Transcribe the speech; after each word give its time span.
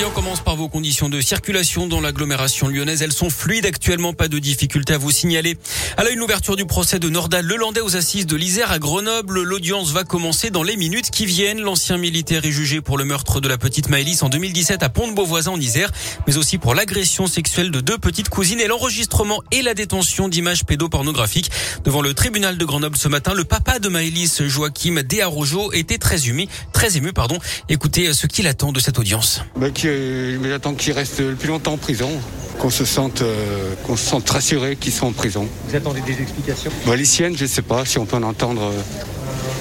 Et 0.00 0.04
on 0.04 0.10
commence 0.10 0.40
par 0.40 0.54
vos 0.54 0.68
conditions 0.68 1.08
de 1.08 1.20
circulation 1.20 1.88
dans 1.88 2.00
l'agglomération 2.00 2.68
lyonnaise. 2.68 3.02
Elles 3.02 3.10
sont 3.10 3.30
fluides 3.30 3.66
actuellement, 3.66 4.12
pas 4.12 4.28
de 4.28 4.38
difficulté 4.38 4.92
à 4.92 4.98
vous 4.98 5.10
signaler. 5.10 5.58
À 5.96 6.04
la 6.04 6.10
une 6.10 6.20
ouverture 6.20 6.54
du 6.54 6.66
procès 6.66 7.00
de 7.00 7.08
Nordal 7.08 7.44
Lelandais 7.44 7.80
aux 7.80 7.96
assises 7.96 8.26
de 8.26 8.36
l'Isère 8.36 8.70
à 8.70 8.78
Grenoble. 8.78 9.42
L'audience 9.42 9.90
va 9.90 10.04
commencer 10.04 10.50
dans 10.50 10.62
les 10.62 10.76
minutes 10.76 11.10
qui 11.10 11.26
viennent. 11.26 11.60
L'ancien 11.60 11.96
militaire 11.96 12.44
est 12.44 12.52
jugé 12.52 12.80
pour 12.80 12.96
le 12.96 13.04
meurtre 13.04 13.40
de 13.40 13.48
la 13.48 13.58
petite 13.58 13.88
Maëlys 13.88 14.22
en 14.22 14.28
2017 14.28 14.84
à 14.84 14.88
Pont-de-Beauvoisin 14.88 15.50
en 15.50 15.60
Isère, 15.60 15.90
mais 16.28 16.36
aussi 16.36 16.58
pour 16.58 16.76
l'agression 16.76 17.26
sexuelle 17.26 17.72
de 17.72 17.80
deux 17.80 17.98
petites 17.98 18.28
cousines 18.28 18.60
et 18.60 18.68
l'enregistrement 18.68 19.42
et 19.50 19.62
la 19.62 19.74
détention 19.74 20.28
d'images 20.28 20.64
pédopornographiques. 20.64 21.50
Devant 21.82 22.02
le 22.02 22.14
tribunal 22.14 22.56
de 22.56 22.64
Grenoble 22.64 22.96
ce 22.96 23.08
matin, 23.08 23.34
le 23.34 23.42
papa 23.42 23.80
de 23.80 23.88
Maëlys, 23.88 24.44
Joachim 24.46 25.02
Desarrojo, 25.02 25.72
était 25.72 25.98
très 25.98 26.28
ému, 26.28 26.46
très 26.72 26.96
ému, 26.96 27.12
pardon. 27.12 27.40
Écoutez 27.68 28.12
ce 28.12 28.28
qu'il 28.28 28.46
attend 28.46 28.70
de 28.70 28.78
cette 28.78 29.00
audience. 29.00 29.40
Mais 29.88 30.48
j'attends 30.48 30.74
qu'il 30.74 30.92
reste 30.92 31.20
le 31.20 31.34
plus 31.34 31.48
longtemps 31.48 31.72
en 31.72 31.78
prison, 31.78 32.10
qu'on 32.58 32.70
se 32.70 32.84
sente, 32.84 33.22
euh, 33.22 33.74
qu'on 33.84 33.96
se 33.96 34.04
sente 34.04 34.28
rassuré 34.28 34.76
qu'ils 34.76 34.92
sont 34.92 35.06
en 35.06 35.12
prison. 35.12 35.48
Vous 35.68 35.76
attendez 35.76 36.00
des 36.00 36.20
explications? 36.20 36.70
Bah, 36.86 36.96
Les 36.96 37.04
siennes, 37.04 37.36
je 37.36 37.44
ne 37.44 37.48
sais 37.48 37.62
pas, 37.62 37.84
si 37.84 37.98
on 37.98 38.06
peut 38.06 38.16
en 38.16 38.22
entendre. 38.22 38.62
Euh, 38.62 38.80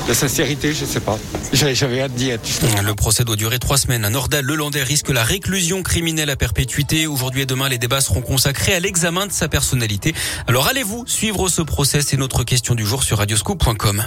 la 0.07 0.13
sincérité, 0.13 0.73
je 0.73 0.85
ne 0.85 0.89
sais 0.89 1.01
pas. 1.01 1.19
J'avais 1.51 2.01
hâte 2.01 2.13
d'y 2.13 2.29
être. 2.29 2.47
Le 2.81 2.95
procès 2.95 3.25
doit 3.25 3.35
durer 3.35 3.59
trois 3.59 3.77
semaines. 3.77 4.05
Un 4.05 4.11
Nordal 4.11 4.45
Lelandais 4.45 4.83
risque 4.83 5.09
la 5.09 5.23
réclusion 5.23 5.83
criminelle 5.83 6.29
à 6.29 6.37
perpétuité. 6.37 7.07
Aujourd'hui 7.07 7.41
et 7.41 7.45
demain, 7.45 7.67
les 7.67 7.77
débats 7.77 7.99
seront 7.99 8.21
consacrés 8.21 8.73
à 8.73 8.79
l'examen 8.79 9.27
de 9.27 9.33
sa 9.33 9.49
personnalité. 9.49 10.15
Alors 10.47 10.67
allez-vous 10.67 11.03
suivre 11.07 11.49
ce 11.49 11.61
procès? 11.61 12.01
C'est 12.01 12.15
notre 12.15 12.45
question 12.45 12.73
du 12.73 12.85
jour 12.85 13.03
sur 13.03 13.17
radioscope.com. 13.17 14.05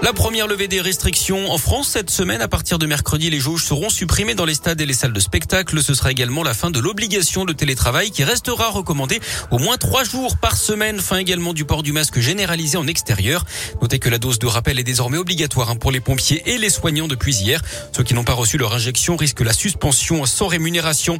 La 0.00 0.12
première 0.12 0.46
levée 0.46 0.68
des 0.68 0.80
restrictions 0.80 1.50
en 1.50 1.58
France 1.58 1.88
cette 1.88 2.08
semaine. 2.08 2.40
À 2.40 2.46
partir 2.46 2.78
de 2.78 2.86
mercredi, 2.86 3.30
les 3.30 3.40
jauges 3.40 3.64
seront 3.64 3.90
supprimées 3.90 4.36
dans 4.36 4.44
les 4.44 4.54
stades 4.54 4.80
et 4.80 4.86
les 4.86 4.94
salles 4.94 5.12
de 5.12 5.18
spectacle. 5.18 5.82
Ce 5.82 5.92
sera 5.92 6.12
également 6.12 6.44
la 6.44 6.54
fin 6.54 6.70
de 6.70 6.78
l'obligation 6.78 7.44
de 7.44 7.52
télétravail 7.52 8.12
qui 8.12 8.22
restera 8.22 8.68
recommandée 8.68 9.18
au 9.50 9.58
moins 9.58 9.76
trois 9.76 10.04
jours 10.04 10.36
par 10.36 10.56
semaine. 10.56 11.00
Fin 11.00 11.16
également 11.16 11.52
du 11.52 11.64
port 11.64 11.82
du 11.82 11.92
masque 11.92 12.20
généralisé 12.20 12.78
en 12.78 12.86
extérieur. 12.86 13.44
Notez 13.82 13.98
que 13.98 14.08
la 14.08 14.18
dose 14.18 14.38
de 14.38 14.46
rappel 14.46 14.78
est 14.78 14.84
désormais 14.84 15.18
obligatoire 15.18 15.68
hein, 15.70 15.76
pour 15.76 15.90
les 15.90 16.00
pompiers 16.00 16.44
et 16.46 16.58
les 16.58 16.70
soignants 16.70 17.08
depuis 17.08 17.34
hier. 17.34 17.60
Ceux 17.94 18.04
qui 18.04 18.14
n'ont 18.14 18.24
pas 18.24 18.34
reçu 18.34 18.56
leur 18.56 18.74
injection 18.74 19.16
risquent 19.16 19.40
la 19.40 19.52
suspension 19.52 20.24
sans 20.26 20.46
rémunération. 20.46 21.18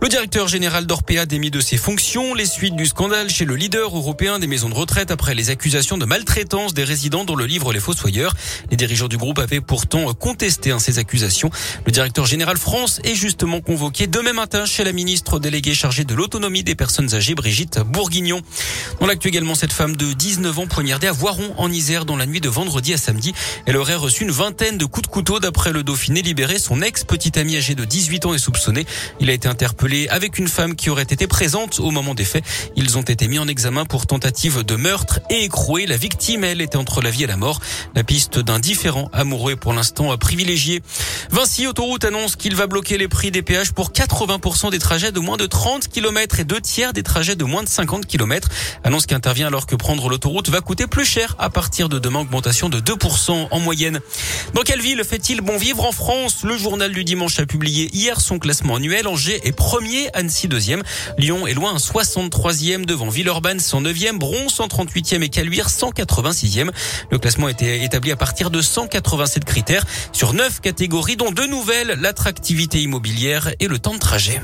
Le 0.00 0.08
directeur 0.08 0.48
général 0.48 0.86
d'Orpea 0.86 1.26
démis 1.26 1.50
de 1.50 1.60
ses 1.60 1.76
fonctions. 1.76 2.32
Les 2.32 2.46
suites 2.46 2.74
du 2.74 2.86
scandale 2.86 3.28
chez 3.28 3.44
le 3.44 3.54
leader 3.54 3.94
européen 3.94 4.38
des 4.38 4.46
maisons 4.46 4.70
de 4.70 4.74
retraite 4.74 5.10
après 5.10 5.34
les 5.34 5.50
accusations 5.50 5.98
de 5.98 6.06
maltraitance 6.06 6.72
des 6.72 6.84
résidents 6.84 7.26
dont 7.26 7.36
le 7.36 7.44
livre 7.44 7.74
Les 7.74 7.80
Fossoyeurs 7.80 8.13
les 8.70 8.76
dirigeants 8.76 9.08
du 9.08 9.16
groupe 9.16 9.38
avaient 9.38 9.60
pourtant 9.60 10.12
contesté 10.14 10.70
hein, 10.70 10.78
ces 10.78 10.98
accusations. 10.98 11.50
Le 11.86 11.92
directeur 11.92 12.26
général 12.26 12.56
France 12.56 13.00
est 13.04 13.14
justement 13.14 13.60
convoqué 13.60 14.06
demain 14.06 14.32
matin 14.32 14.66
chez 14.66 14.84
la 14.84 14.92
ministre 14.92 15.38
déléguée 15.38 15.74
chargée 15.74 16.04
de 16.04 16.14
l'autonomie 16.14 16.62
des 16.62 16.74
personnes 16.74 17.14
âgées, 17.14 17.34
Brigitte 17.34 17.80
Bourguignon. 17.80 18.40
Dans 19.00 19.06
l'actu 19.06 19.28
également, 19.28 19.54
cette 19.54 19.72
femme 19.72 19.96
de 19.96 20.12
19 20.12 20.58
ans 20.60 20.66
poignardée 20.66 21.06
à 21.06 21.12
Voiron 21.12 21.54
en 21.58 21.70
Isère 21.70 22.04
dans 22.04 22.16
la 22.16 22.26
nuit 22.26 22.40
de 22.40 22.48
vendredi 22.48 22.92
à 22.92 22.96
samedi. 22.96 23.34
Elle 23.66 23.76
aurait 23.76 23.94
reçu 23.94 24.24
une 24.24 24.30
vingtaine 24.30 24.78
de 24.78 24.84
coups 24.84 25.08
de 25.08 25.12
couteau 25.12 25.40
d'après 25.40 25.72
le 25.72 25.82
Dauphiné 25.82 26.22
libéré. 26.22 26.58
Son 26.58 26.82
ex-petit 26.82 27.38
ami 27.38 27.56
âgé 27.56 27.74
de 27.74 27.84
18 27.84 28.26
ans 28.26 28.34
est 28.34 28.38
soupçonné. 28.38 28.86
Il 29.20 29.30
a 29.30 29.32
été 29.32 29.48
interpellé 29.48 30.08
avec 30.08 30.38
une 30.38 30.48
femme 30.48 30.76
qui 30.76 30.90
aurait 30.90 31.02
été 31.02 31.26
présente 31.26 31.80
au 31.80 31.90
moment 31.90 32.14
des 32.14 32.24
faits. 32.24 32.44
Ils 32.76 32.96
ont 32.98 33.02
été 33.02 33.28
mis 33.28 33.38
en 33.38 33.48
examen 33.48 33.84
pour 33.84 34.06
tentative 34.06 34.62
de 34.62 34.76
meurtre 34.76 35.20
et 35.30 35.44
écroué. 35.44 35.86
La 35.86 35.96
victime, 35.96 36.44
elle, 36.44 36.60
était 36.60 36.76
entre 36.76 37.00
la 37.00 37.10
vie 37.10 37.24
et 37.24 37.26
la 37.26 37.36
mort. 37.36 37.60
La 37.94 38.03
piste 38.04 38.38
d'un 38.38 38.58
différent 38.58 39.10
amoureux 39.12 39.56
pour 39.56 39.72
l'instant 39.72 40.16
privilégié. 40.16 40.82
Vinci 41.30 41.66
Autoroute 41.66 42.04
annonce 42.04 42.36
qu'il 42.36 42.54
va 42.54 42.66
bloquer 42.66 42.98
les 42.98 43.08
prix 43.08 43.30
des 43.30 43.42
péages 43.42 43.72
pour 43.72 43.90
80% 43.90 44.70
des 44.70 44.78
trajets 44.78 45.12
de 45.12 45.20
moins 45.20 45.36
de 45.36 45.46
30 45.46 45.88
km 45.88 46.40
et 46.40 46.44
deux 46.44 46.60
tiers 46.60 46.92
des 46.92 47.02
trajets 47.02 47.36
de 47.36 47.44
moins 47.44 47.62
de 47.62 47.68
50 47.68 48.06
km. 48.06 48.48
Annonce 48.84 49.06
qui 49.06 49.14
intervient 49.14 49.46
alors 49.46 49.66
que 49.66 49.76
prendre 49.76 50.08
l'autoroute 50.08 50.48
va 50.48 50.60
coûter 50.60 50.86
plus 50.86 51.04
cher 51.04 51.34
à 51.38 51.50
partir 51.50 51.88
de 51.88 51.98
demain, 51.98 52.20
augmentation 52.20 52.68
de 52.68 52.80
2% 52.80 53.48
en 53.50 53.60
moyenne. 53.60 54.00
Dans 54.54 54.62
quelle 54.62 54.80
ville 54.80 55.02
fait-il 55.04 55.40
bon 55.40 55.56
vivre 55.56 55.84
en 55.84 55.92
France? 55.92 56.42
Le 56.44 56.56
journal 56.56 56.92
du 56.92 57.04
dimanche 57.04 57.38
a 57.38 57.46
publié 57.46 57.88
hier 57.94 58.20
son 58.20 58.38
classement 58.38 58.76
annuel. 58.76 59.08
Angers 59.08 59.40
est 59.46 59.52
premier, 59.52 60.08
Annecy 60.14 60.48
deuxième. 60.48 60.82
Lyon 61.18 61.46
est 61.46 61.54
loin, 61.54 61.76
63e 61.76 62.84
devant 62.84 63.08
Villeurbanne 63.08 63.58
109e, 63.58 64.18
Bron 64.18 64.46
138e 64.46 65.22
et 65.22 65.28
Caluire 65.28 65.68
186e. 65.68 66.70
Le 67.10 67.18
classement 67.18 67.48
était 67.48 67.82
établi 67.82 68.12
à 68.12 68.16
partir 68.16 68.50
de 68.50 68.60
187 68.60 69.44
critères 69.44 69.84
sur 70.12 70.32
9 70.32 70.60
catégories 70.60 71.13
dont 71.16 71.30
deux 71.30 71.46
nouvelles, 71.46 71.98
l'attractivité 72.00 72.80
immobilière 72.82 73.50
et 73.60 73.68
le 73.68 73.78
temps 73.78 73.94
de 73.94 73.98
trajet. 73.98 74.40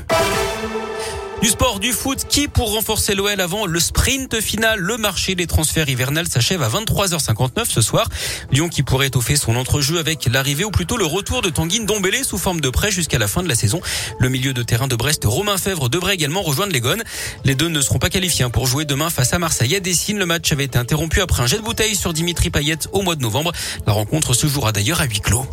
Du 1.41 1.49
sport, 1.49 1.79
du 1.79 1.91
foot, 1.91 2.25
qui 2.29 2.47
pour 2.47 2.71
renforcer 2.71 3.15
l'OL 3.15 3.41
avant 3.41 3.65
le 3.65 3.79
sprint 3.79 4.39
final, 4.41 4.79
le 4.79 4.97
marché 4.97 5.33
des 5.33 5.47
transferts 5.47 5.89
hivernales 5.89 6.27
s'achève 6.27 6.61
à 6.61 6.69
23h59 6.69 7.65
ce 7.67 7.81
soir. 7.81 8.07
Lyon 8.51 8.69
qui 8.69 8.83
pourrait 8.83 9.07
étoffer 9.07 9.35
son 9.35 9.55
entrejeu 9.55 9.97
avec 9.97 10.27
l'arrivée 10.31 10.65
ou 10.65 10.69
plutôt 10.69 10.97
le 10.97 11.05
retour 11.05 11.41
de 11.41 11.49
Tanguy 11.49 11.83
Dombélé 11.83 12.23
sous 12.23 12.37
forme 12.37 12.61
de 12.61 12.69
prêt 12.69 12.91
jusqu'à 12.91 13.17
la 13.17 13.27
fin 13.27 13.41
de 13.41 13.49
la 13.49 13.55
saison. 13.55 13.81
Le 14.19 14.29
milieu 14.29 14.53
de 14.53 14.61
terrain 14.61 14.87
de 14.87 14.95
Brest, 14.95 15.23
Romain 15.25 15.57
Fèvre, 15.57 15.89
devrait 15.89 16.13
également 16.13 16.43
rejoindre 16.43 16.73
les 16.73 16.79
Gones. 16.79 17.03
Les 17.43 17.55
deux 17.55 17.69
ne 17.69 17.81
seront 17.81 17.97
pas 17.97 18.11
qualifiés 18.11 18.45
hein, 18.45 18.51
pour 18.51 18.67
jouer 18.67 18.85
demain 18.85 19.09
face 19.09 19.33
à 19.33 19.39
Marseille 19.39 19.75
à 19.75 19.79
Dessine. 19.79 20.19
Le 20.19 20.27
match 20.27 20.51
avait 20.51 20.65
été 20.65 20.77
interrompu 20.77 21.21
après 21.21 21.41
un 21.41 21.47
jet 21.47 21.57
de 21.57 21.63
bouteille 21.63 21.95
sur 21.95 22.13
Dimitri 22.13 22.51
Payet 22.51 22.77
au 22.91 23.01
mois 23.01 23.15
de 23.15 23.23
novembre. 23.23 23.51
La 23.87 23.93
rencontre 23.93 24.35
se 24.35 24.45
jouera 24.45 24.71
d'ailleurs 24.71 25.01
à 25.01 25.05
huis 25.05 25.21
clos. 25.21 25.47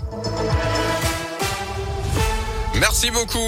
Merci 2.80 3.10
beaucoup. 3.10 3.28